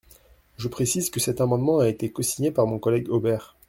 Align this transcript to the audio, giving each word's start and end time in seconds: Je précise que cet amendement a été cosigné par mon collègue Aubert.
Je 0.57 0.67
précise 0.67 1.11
que 1.11 1.19
cet 1.19 1.41
amendement 1.41 1.77
a 1.77 1.87
été 1.87 2.11
cosigné 2.11 2.49
par 2.49 2.65
mon 2.65 2.79
collègue 2.79 3.11
Aubert. 3.11 3.55